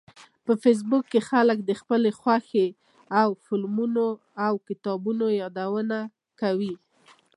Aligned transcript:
په 0.45 0.51
فېسبوک 0.63 1.03
کې 1.11 1.21
خلک 1.29 1.57
د 1.63 1.71
خپلو 1.79 2.09
خوښې 2.19 2.67
وړ 3.13 3.31
فلمونو 3.45 4.07
او 4.45 4.53
کتابونو 4.67 5.25
یادونه 5.41 5.97
کوي 6.41 6.75